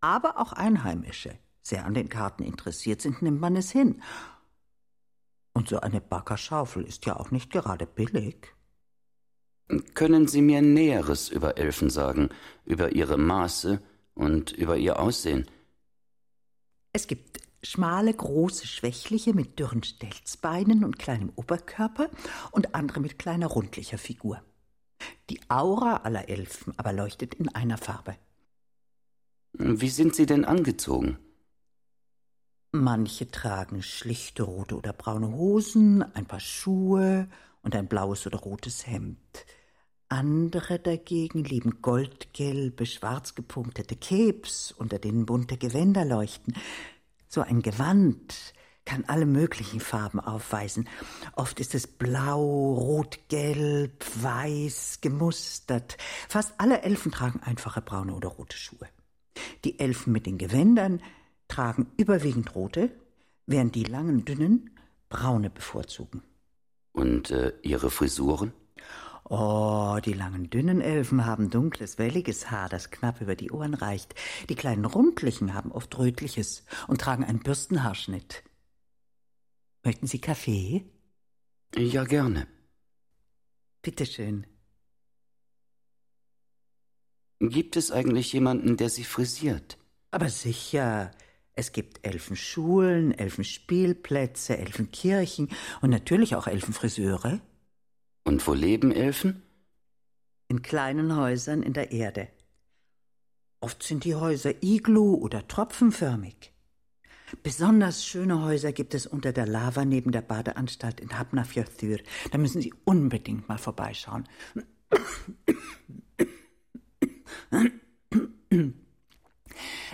[0.00, 4.02] aber auch Einheimische sehr an den Karten interessiert sind, nimmt man es hin.
[5.54, 8.54] Und so eine Baggerschaufel ist ja auch nicht gerade billig.
[9.94, 12.28] Können Sie mir Näheres über Elfen sagen,
[12.64, 13.80] über ihre Maße
[14.12, 15.50] und über ihr Aussehen?
[16.92, 22.10] Es gibt schmale, große, schwächliche mit dürren Stelzbeinen und kleinem Oberkörper
[22.50, 24.42] und andere mit kleiner, rundlicher Figur.
[25.30, 28.16] Die Aura aller Elfen aber leuchtet in einer Farbe.
[29.52, 31.18] Wie sind sie denn angezogen?
[32.72, 37.28] Manche tragen schlichte rote oder braune Hosen, ein paar Schuhe
[37.62, 39.46] und ein blaues oder rotes Hemd.
[40.08, 46.54] Andere dagegen lieben goldgelbe, schwarz gepunktete Capes, unter denen bunte Gewänder leuchten.
[47.28, 48.34] So ein Gewand
[48.84, 50.88] kann alle möglichen Farben aufweisen.
[51.34, 55.96] Oft ist es blau, rot, gelb, weiß, gemustert.
[56.28, 58.88] Fast alle Elfen tragen einfache braune oder rote Schuhe.
[59.64, 61.00] Die Elfen mit den Gewändern
[61.48, 62.90] tragen überwiegend rote,
[63.46, 64.70] während die langen, dünnen
[65.08, 66.22] braune bevorzugen.
[66.92, 68.52] Und äh, ihre Frisuren?
[69.24, 74.14] Oh, die langen, dünnen Elfen haben dunkles, welliges Haar, das knapp über die Ohren reicht.
[74.50, 78.44] Die kleinen, rundlichen haben oft rötliches und tragen einen Bürstenhaarschnitt.
[79.84, 80.84] Möchten Sie Kaffee?
[81.76, 82.46] Ja, gerne.
[83.82, 84.46] Bitte schön.
[87.38, 89.76] Gibt es eigentlich jemanden, der Sie frisiert?
[90.10, 91.10] Aber sicher.
[91.52, 95.50] Es gibt Elfenschulen, Elfenspielplätze, Elfenkirchen
[95.82, 97.40] und natürlich auch Elfenfriseure.
[98.24, 99.42] Und wo leben Elfen?
[100.48, 102.28] In kleinen Häusern in der Erde.
[103.60, 106.53] Oft sind die Häuser iglu- oder tropfenförmig.
[107.42, 111.98] Besonders schöne Häuser gibt es unter der Lava neben der Badeanstalt in Hafnarfjörður.
[112.30, 114.24] Da müssen Sie unbedingt mal vorbeischauen.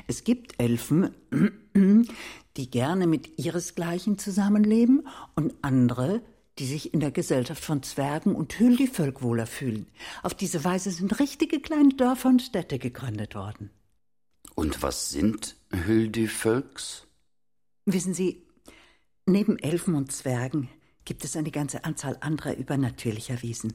[0.07, 1.11] Es gibt Elfen,
[2.57, 6.23] die gerne mit ihresgleichen zusammenleben und andere,
[6.59, 9.87] die sich in der Gesellschaft von Zwergen und Hüldivölk wohler fühlen.
[10.23, 13.71] Auf diese Weise sind richtige kleine Dörfer und Städte gegründet worden.
[14.55, 17.07] Und was sind Hüldivölks?
[17.87, 18.47] Wissen Sie,
[19.27, 20.69] neben Elfen und Zwergen
[21.05, 23.75] gibt es eine ganze Anzahl anderer übernatürlicher Wesen.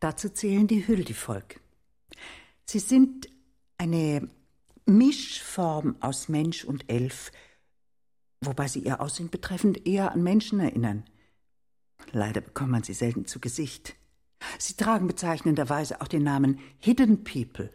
[0.00, 1.60] Dazu zählen die Hüldivolk.
[2.64, 3.28] Sie sind
[3.76, 4.28] eine
[4.86, 7.32] Mischform aus Mensch und Elf,
[8.40, 11.04] wobei sie ihr Aussehen betreffend eher an Menschen erinnern.
[12.12, 13.96] Leider bekommt man sie selten zu Gesicht.
[14.58, 17.72] Sie tragen bezeichnenderweise auch den Namen Hidden People.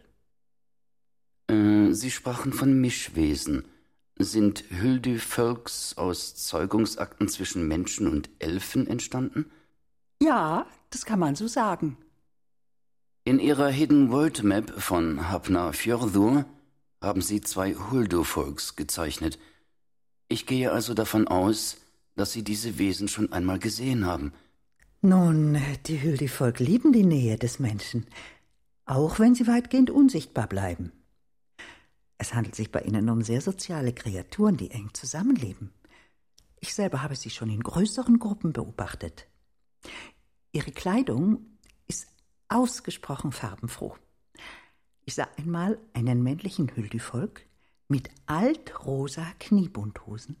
[1.48, 3.68] Äh, sie sprachen von Mischwesen.
[4.16, 9.50] Sind Hüldi-Völks aus Zeugungsakten zwischen Menschen und Elfen entstanden?
[10.22, 11.96] Ja, das kann man so sagen.
[13.24, 16.44] In ihrer Hidden World Map von Hafnarfjörður
[17.00, 19.38] haben sie zwei Huldu-Volks gezeichnet.
[20.28, 21.78] Ich gehe also davon aus,
[22.16, 24.32] dass Sie diese Wesen schon einmal gesehen haben.
[25.00, 28.06] Nun, die Huldi-Volk lieben die Nähe des Menschen,
[28.86, 30.92] auch wenn sie weitgehend unsichtbar bleiben.
[32.24, 35.74] Es handelt sich bei ihnen um sehr soziale Kreaturen, die eng zusammenleben.
[36.58, 39.26] Ich selber habe sie schon in größeren Gruppen beobachtet.
[40.50, 41.44] Ihre Kleidung
[41.86, 42.08] ist
[42.48, 43.94] ausgesprochen farbenfroh.
[45.04, 47.44] Ich sah einmal einen männlichen Hüldivolk
[47.88, 50.38] mit altrosa Kniebundhosen,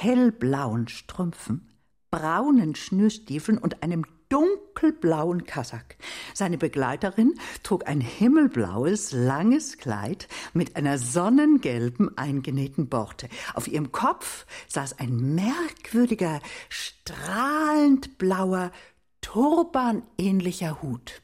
[0.00, 1.68] hellblauen Strümpfen,
[2.10, 5.96] braunen Schnürstiefeln und einem dunkelblauen Kasak.
[6.32, 13.28] Seine Begleiterin trug ein himmelblaues, langes Kleid mit einer sonnengelben eingenähten Borte.
[13.54, 18.72] Auf ihrem Kopf saß ein merkwürdiger, strahlend blauer,
[19.20, 21.20] turbanähnlicher Hut.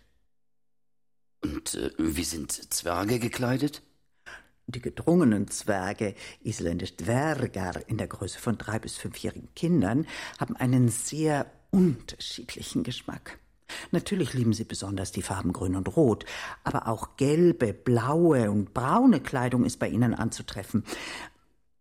[1.43, 3.83] Und äh, wie sind Zwerge gekleidet?
[4.69, 10.09] Die gedrungenen Zwerge, isländisch Dvergar, in der Größe von drei bis fünfjährigen Kindern,
[10.41, 11.47] haben einen sehr
[11.77, 13.39] unterschiedlichen Geschmack.
[13.91, 16.25] Natürlich lieben sie besonders die Farben Grün und Rot,
[16.65, 20.85] aber auch gelbe, blaue und braune Kleidung ist bei ihnen anzutreffen.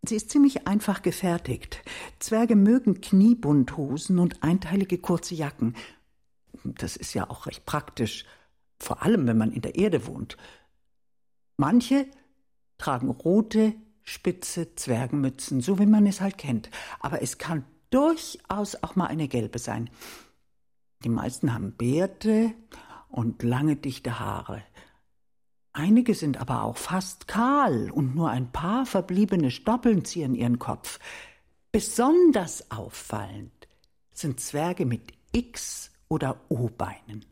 [0.05, 1.81] Sie ist ziemlich einfach gefertigt.
[2.19, 5.75] Zwerge mögen Kniebundhosen und einteilige kurze Jacken.
[6.65, 8.25] Das ist ja auch recht praktisch,
[8.79, 10.35] vor allem wenn man in der Erde wohnt.
[11.55, 12.05] Manche
[12.77, 13.73] tragen rote,
[14.03, 16.69] spitze Zwergenmützen, so wie man es halt kennt.
[16.99, 17.63] Aber es kann
[17.95, 19.89] durchaus auch mal eine gelbe sein.
[21.03, 22.53] Die meisten haben Bärte
[23.09, 24.63] und lange dichte Haare.
[25.71, 30.99] Einige sind aber auch fast kahl und nur ein paar verbliebene Stoppeln ziehen ihren Kopf.
[31.71, 33.67] Besonders auffallend
[34.11, 37.25] sind Zwerge mit X- oder O-Beinen.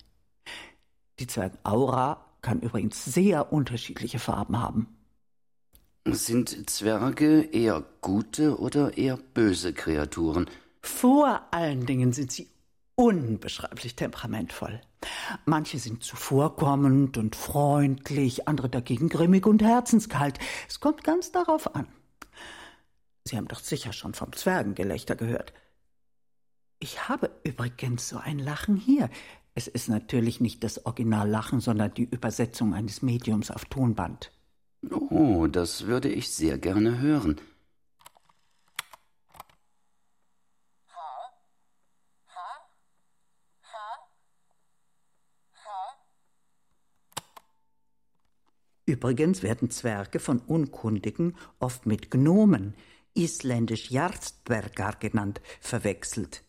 [1.20, 5.03] Die Zwergaura kann übrigens sehr unterschiedliche Farben haben.
[6.06, 10.50] Sind Zwerge eher gute oder eher böse Kreaturen?
[10.82, 12.50] Vor allen Dingen sind sie
[12.96, 14.82] unbeschreiblich temperamentvoll.
[15.46, 20.40] Manche sind zuvorkommend und freundlich, andere dagegen grimmig und herzenskalt.
[20.68, 21.88] Es kommt ganz darauf an.
[23.24, 25.54] Sie haben doch sicher schon vom Zwergengelächter gehört.
[26.80, 29.10] Ich habe übrigens so ein Lachen hier.
[29.56, 34.34] Es ist natürlich nicht das Originallachen, sondern die Übersetzung eines Mediums auf Tonband.
[34.90, 37.40] Oh, das würde ich sehr gerne hören.
[48.86, 52.76] Übrigens werden Zwerge von Unkundigen oft mit Gnomen,
[53.14, 56.44] isländisch Jarstbergar genannt, verwechselt.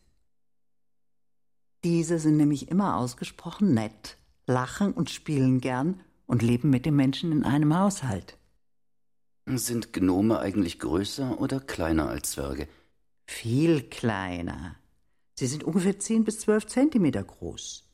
[1.84, 4.16] Diese sind nämlich immer ausgesprochen nett,
[4.46, 8.38] lachen und spielen gern und leben mit den Menschen in einem Haushalt.
[9.46, 12.66] Sind Gnome eigentlich größer oder kleiner als Zwerge?
[13.26, 14.76] Viel kleiner.
[15.34, 17.84] Sie sind ungefähr zehn bis zwölf Zentimeter groß.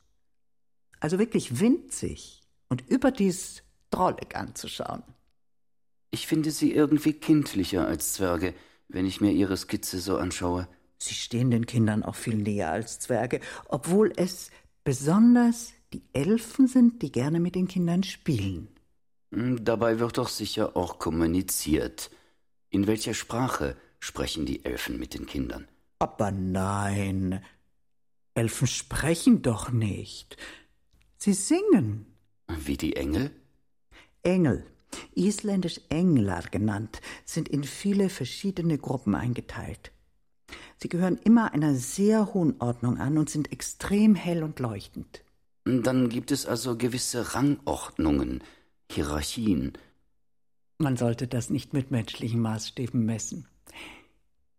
[0.99, 5.03] Also wirklich winzig und überdies drollig anzuschauen.
[6.11, 8.53] Ich finde sie irgendwie kindlicher als Zwerge,
[8.87, 10.67] wenn ich mir ihre Skizze so anschaue.
[10.97, 14.51] Sie stehen den Kindern auch viel näher als Zwerge, obwohl es
[14.83, 18.67] besonders die Elfen sind, die gerne mit den Kindern spielen.
[19.33, 22.11] Hm, dabei wird doch sicher auch kommuniziert.
[22.69, 25.67] In welcher Sprache sprechen die Elfen mit den Kindern?
[25.99, 27.43] Aber nein,
[28.33, 30.37] Elfen sprechen doch nicht.
[31.17, 32.05] Sie singen.
[32.47, 33.31] Wie die Engel?
[34.23, 34.65] Engel,
[35.15, 39.91] isländisch Englar genannt, sind in viele verschiedene Gruppen eingeteilt.
[40.77, 45.23] Sie gehören immer einer sehr hohen Ordnung an und sind extrem hell und leuchtend.
[45.63, 48.43] Dann gibt es also gewisse Rangordnungen,
[48.91, 49.73] Hierarchien.
[50.79, 53.47] Man sollte das nicht mit menschlichen Maßstäben messen.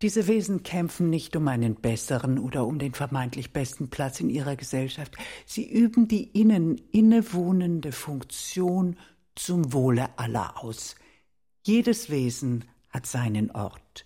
[0.01, 4.55] Diese Wesen kämpfen nicht um einen besseren oder um den vermeintlich besten Platz in ihrer
[4.55, 5.15] Gesellschaft.
[5.45, 8.97] Sie üben die ihnen innewohnende Funktion
[9.35, 10.95] zum Wohle aller aus.
[11.65, 14.05] Jedes Wesen hat seinen Ort.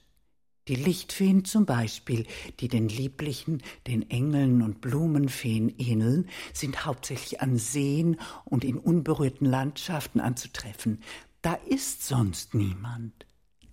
[0.67, 2.25] Die Lichtfeen zum Beispiel,
[2.59, 9.47] die den lieblichen, den Engeln und Blumenfeen ähneln, sind hauptsächlich an Seen und in unberührten
[9.47, 11.01] Landschaften anzutreffen.
[11.41, 13.25] Da ist sonst niemand.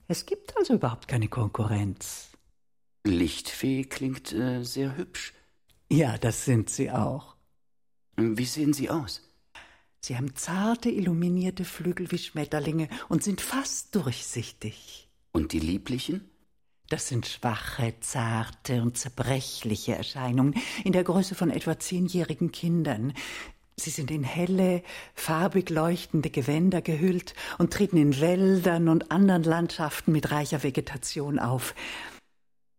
[0.06, 2.30] Es gibt also überhaupt keine Konkurrenz.
[3.04, 5.34] Lichtfee klingt äh, sehr hübsch.
[5.90, 7.34] Ja, das sind sie auch.
[8.16, 9.22] Wie sehen sie aus?
[10.00, 15.08] Sie haben zarte, illuminierte Flügel wie Schmetterlinge und sind fast durchsichtig.
[15.32, 16.30] Und die lieblichen?
[16.88, 20.54] Das sind schwache, zarte und zerbrechliche Erscheinungen
[20.84, 23.14] in der Größe von etwa zehnjährigen Kindern.
[23.76, 24.82] Sie sind in helle,
[25.14, 31.74] farbig leuchtende Gewänder gehüllt und treten in Wäldern und anderen Landschaften mit reicher Vegetation auf.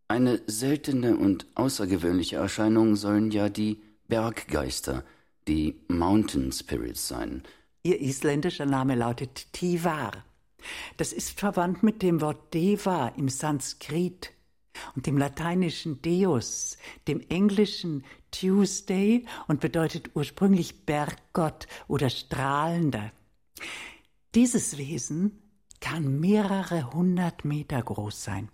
[0.08, 5.04] Eine seltene und außergewöhnliche Erscheinung sollen ja die Berggeister–
[5.48, 7.42] die Mountain Spirits sein.
[7.82, 10.24] Ihr isländischer Name lautet Tivar.
[10.96, 14.32] Das ist verwandt mit dem Wort Deva im Sanskrit
[14.94, 16.76] und dem lateinischen Deus,
[17.08, 23.12] dem englischen Tuesday und bedeutet ursprünglich Berggott oder Strahlender.
[24.34, 25.42] Dieses Wesen
[25.80, 28.48] kann mehrere hundert Meter groß sein.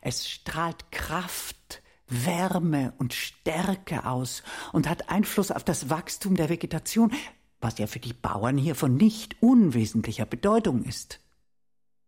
[0.00, 4.42] Es strahlt Kraft, Wärme und Stärke aus
[4.72, 7.12] und hat Einfluss auf das Wachstum der Vegetation,
[7.60, 11.20] was ja für die Bauern hier von nicht unwesentlicher Bedeutung ist.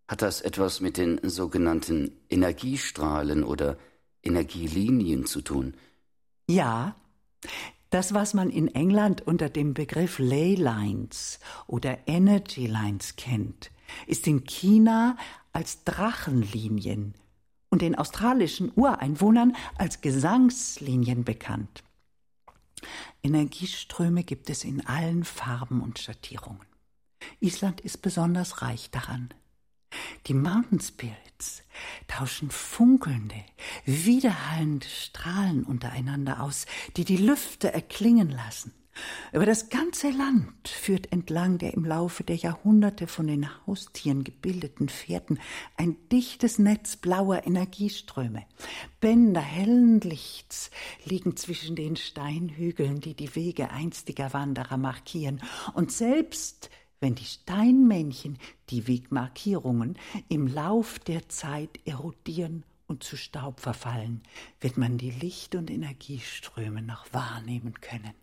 [0.07, 3.79] Hat das etwas mit den sogenannten Energiestrahlen oder
[4.23, 5.75] Energielinien zu tun?
[6.49, 6.95] Ja,
[7.91, 13.71] das, was man in England unter dem Begriff Ley Lines oder Energy Lines kennt,
[14.07, 15.17] ist in China
[15.53, 17.15] als Drachenlinien
[17.71, 21.85] und den australischen Ureinwohnern als Gesangslinien bekannt.
[23.23, 26.67] Energieströme gibt es in allen Farben und Schattierungen.
[27.41, 29.33] Island ist besonders reich daran.
[30.27, 31.63] Die Mountain Spirits
[32.09, 33.45] tauschen funkelnde,
[33.85, 36.67] widerhallende Strahlen untereinander aus,
[36.97, 38.73] die die Lüfte erklingen lassen.
[39.33, 44.89] Über das ganze Land führt entlang der im Laufe der Jahrhunderte von den Haustieren gebildeten
[44.89, 45.41] Fährten
[45.77, 48.45] ein dichtes Netz blauer Energieströme.
[49.01, 50.71] Bänder hellen Lichts
[51.05, 55.41] liegen zwischen den Steinhügeln, die die Wege einstiger Wanderer markieren,
[55.75, 56.71] und selbst
[57.05, 58.39] wenn die Steinmännchen,
[58.71, 59.99] die Wegmarkierungen,
[60.31, 64.23] im Lauf der Zeit erodieren und zu Staub verfallen,
[64.63, 68.15] wird man die Licht- und Energieströme noch wahrnehmen können.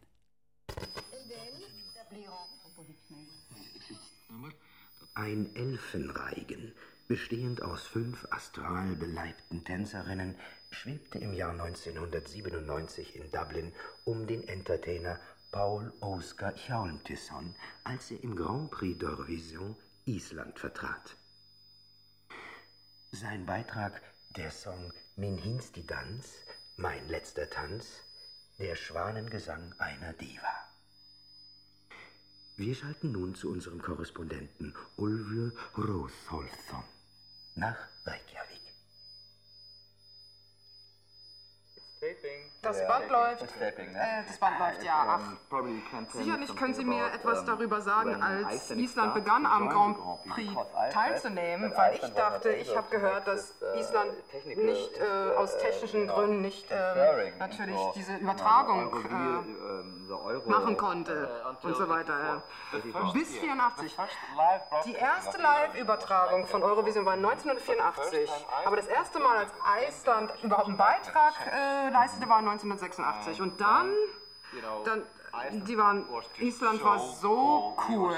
[5.13, 6.73] Ein Elfenreigen,
[7.07, 10.35] bestehend aus fünf astral beleibten Tänzerinnen,
[10.71, 13.73] schwebte im Jahr 1997 in Dublin
[14.05, 15.19] um den Entertainer
[15.51, 19.75] Paul Oskar Hjalmtisson, als er im Grand Prix d'Eurovision
[20.05, 21.17] Island vertrat.
[23.11, 24.01] Sein Beitrag,
[24.37, 26.25] der Song Min hinsti Dans,
[26.77, 28.01] Mein letzter Tanz,
[28.59, 30.55] der Schwanengesang einer Diva.
[32.55, 36.83] Wir schalten nun zu unserem Korrespondenten Ulfur Rotholfsson
[37.55, 38.50] nach Reykjavik.
[42.61, 43.43] Das Band läuft.
[43.59, 45.19] Äh, das Band läuft, ja.
[45.19, 46.13] Ach.
[46.13, 49.97] Sicherlich können Sie mir etwas darüber sagen, als Island begann, am Grand
[50.29, 50.53] Prix
[50.91, 54.11] teilzunehmen, weil ich dachte, ich habe gehört, dass Island
[54.45, 61.29] nicht äh, aus technischen Gründen nicht äh, natürlich diese Übertragung äh, machen konnte
[61.63, 62.43] und so weiter.
[63.13, 63.97] Bis 84.
[64.85, 68.29] Die erste Live-Übertragung von Eurovision war 1984,
[68.65, 69.51] aber das erste Mal, als
[69.87, 73.41] Island überhaupt einen Beitrag äh, leistete, war 1986.
[73.41, 73.93] Und dann,
[74.85, 75.03] dann
[75.65, 76.05] die waren,
[76.39, 78.15] Island war so cool.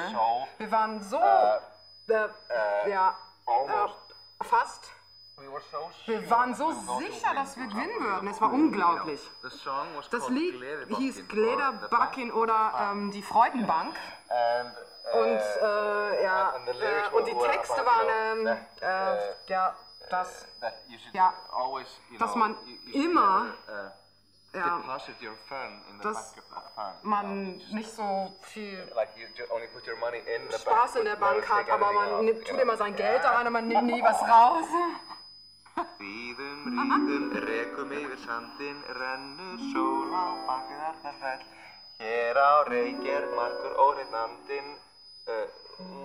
[0.57, 3.15] Wir waren so, äh, ja,
[3.47, 4.91] äh, fast.
[6.05, 8.27] Wir waren so sicher, dass wir gewinnen würden.
[8.27, 9.19] Es war unglaublich.
[10.11, 10.55] Das Lied
[10.89, 13.95] hieß Glederbacken oder ähm, die Freudenbank.
[15.13, 19.75] Und, äh, ja, äh, und die Texte waren, ähm, äh, ja,
[20.09, 20.47] dass,
[21.13, 21.33] ja,
[22.17, 22.55] dass man
[22.91, 23.53] immer
[24.53, 24.81] ja,
[26.01, 26.35] dass
[27.01, 28.93] man nicht so viel
[30.59, 33.53] Spaß in der Bank hat, aber man nimmt, tut immer sein Geld da rein und
[33.53, 34.67] man nimmt nie was raus.
[35.97, 41.45] Bíðum, ríðum, rekum yfir sandin, rennur sól á bakið Arnarfell.
[41.97, 44.69] Hér á reykjer margur óreittnandin,
[45.33, 45.47] uh,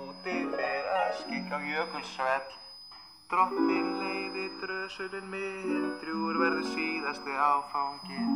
[0.07, 2.57] úti fyrir að skikk á jökulsvell.
[3.29, 8.31] Drottin leiði drösulinn minn, drjúur verður síðasti áfangin.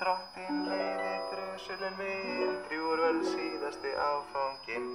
[0.00, 4.86] Drottin leiði drösulinn minn, drjúur verður síðasti áfangin.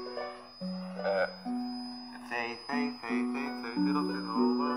[1.06, 1.28] Uh,
[2.32, 4.72] þey, þey, þey, þey, þauðir óttið hófa,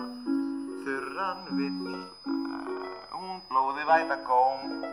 [0.84, 4.84] þurran vill, uh, hún blóði væta góm.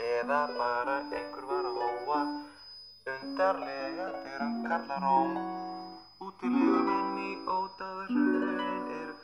[0.00, 2.22] Eða bara einhver var að hóa,
[3.18, 5.36] undarlega dyrum kalla róm.
[6.24, 8.43] Útilegumenn í ódáðurraun eru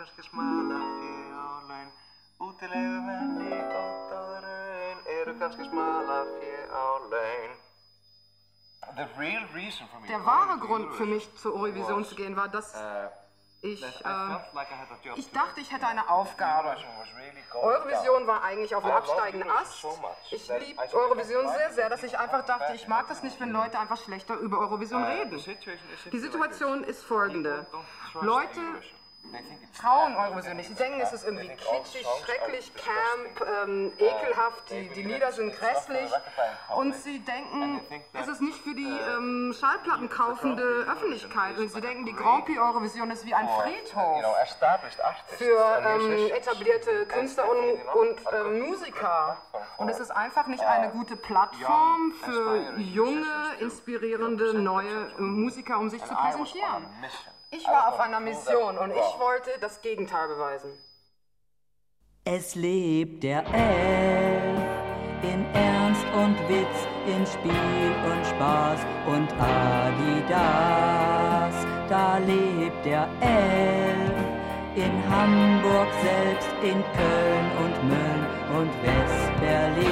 [0.00, 1.88] kannski smala fjö á laun.
[2.46, 6.20] Útilegumenn í ódáðurraun eru kannski smala
[7.12, 7.52] laun.
[10.08, 12.74] Der wahre Grund für mich zur Eurovision zu gehen war, dass
[13.60, 16.76] ich, äh, ich dachte, ich hätte eine Aufgabe.
[17.54, 19.86] Eurovision war eigentlich auf dem absteigenden Ast.
[20.30, 23.78] Ich liebe Eurovision sehr, sehr, dass ich einfach dachte, ich mag das nicht, wenn Leute
[23.78, 25.38] einfach schlechter über Eurovision reden.
[26.10, 27.66] Die Situation ist folgende.
[28.22, 28.60] Leute
[29.80, 30.68] trauen Eurovision nicht.
[30.68, 36.10] Sie denken, es ist irgendwie kitschig, schrecklich, camp, ähm, ekelhaft, die, die Lieder sind grässlich.
[36.76, 37.80] Und sie denken,
[38.12, 41.58] es ist nicht für die ähm, Schallplatten kaufende Öffentlichkeit.
[41.58, 44.22] Und sie denken, die Grand Prix Eurovision ist wie ein Friedhof
[45.38, 49.38] für ähm, etablierte Künstler und, und ähm, Musiker.
[49.78, 53.26] Und es ist einfach nicht eine gute Plattform für junge,
[53.60, 56.84] inspirierende, neue Musiker, um sich zu präsentieren.
[57.52, 60.70] Ich war auf einer Mission und ich wollte das Gegenteil beweisen.
[62.22, 64.60] Es lebt der Elf
[65.22, 70.46] in Ernst und Witz, in Spiel und Spaß und Adidas.
[71.88, 74.12] Da lebt der Elf
[74.76, 78.26] in Hamburg selbst, in Köln und Mölln
[78.60, 79.90] und West-Berlin.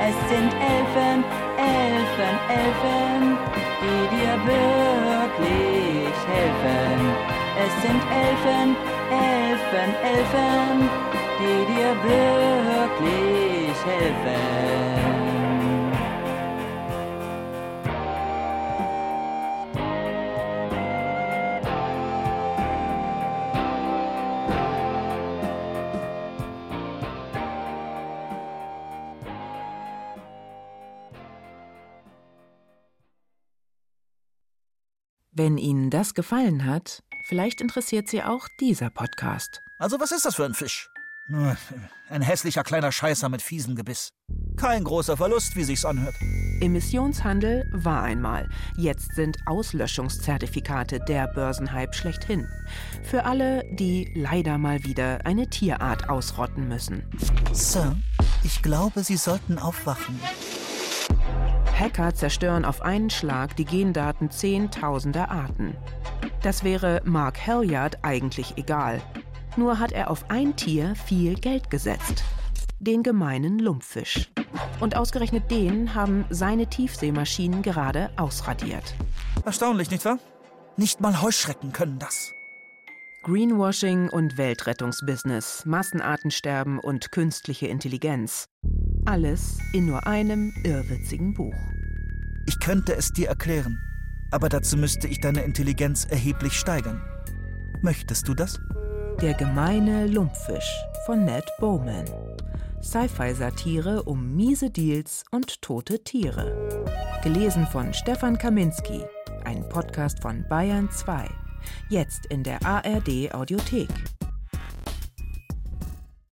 [0.00, 1.24] Es sind Elfen,
[1.56, 6.98] Elfen, Elfen, die dir wirklich helfen.
[7.64, 8.76] Es sind Elfen,
[9.10, 10.90] Elfen, Elfen,
[11.38, 15.29] die dir wirklich helfen.
[35.42, 39.62] Wenn Ihnen das gefallen hat, vielleicht interessiert Sie auch dieser Podcast.
[39.78, 40.90] Also was ist das für ein Fisch?
[42.10, 44.12] Ein hässlicher kleiner Scheißer mit fiesem Gebiss.
[44.58, 46.14] Kein großer Verlust, wie sich's anhört.
[46.60, 48.50] Emissionshandel war einmal.
[48.76, 52.46] Jetzt sind Auslöschungszertifikate der Börsenhype schlechthin.
[53.02, 57.02] Für alle, die leider mal wieder eine Tierart ausrotten müssen.
[57.52, 57.96] Sir,
[58.44, 60.20] ich glaube, Sie sollten aufwachen.
[61.80, 65.74] Hacker zerstören auf einen Schlag die Gendaten zehntausender Arten.
[66.42, 69.00] Das wäre Mark Halliard eigentlich egal.
[69.56, 72.22] Nur hat er auf ein Tier viel Geld gesetzt.
[72.80, 74.30] Den gemeinen Lumpfisch.
[74.78, 78.94] Und ausgerechnet den haben seine Tiefseemaschinen gerade ausradiert.
[79.46, 80.18] Erstaunlich, nicht wahr?
[80.76, 82.34] Nicht mal Heuschrecken können das.
[83.22, 88.48] Greenwashing und Weltrettungsbusiness, Massenartensterben und künstliche Intelligenz.
[89.10, 91.56] Alles in nur einem irrwitzigen Buch.
[92.46, 93.76] Ich könnte es dir erklären,
[94.30, 97.02] aber dazu müsste ich deine Intelligenz erheblich steigern.
[97.82, 98.60] Möchtest du das?
[99.20, 102.04] Der gemeine Lumpfisch von Ned Bowman.
[102.84, 106.78] Sci-Fi-Satire um miese Deals und tote Tiere.
[107.24, 109.00] Gelesen von Stefan Kaminski.
[109.44, 111.28] Ein Podcast von Bayern 2.
[111.88, 113.88] Jetzt in der ARD Audiothek.